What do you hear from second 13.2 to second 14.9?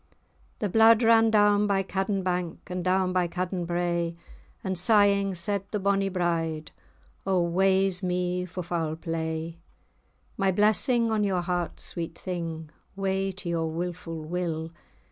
to your wilfu' will!